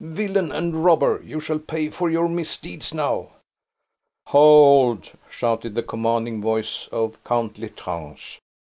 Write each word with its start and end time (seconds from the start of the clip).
Villain 0.03 0.51
and 0.51 0.83
robber, 0.83 1.21
you 1.23 1.39
shall 1.39 1.59
pay 1.59 1.87
for 1.91 2.09
your 2.09 2.27
misdeeds 2.27 2.91
now!" 2.91 3.33
"Hold!" 4.29 5.13
shouted 5.29 5.75
the 5.75 5.83
commanding 5.83 6.41
voice 6.41 6.89
of 6.91 7.23
Count 7.23 7.59
L'Estrange. 7.59 8.41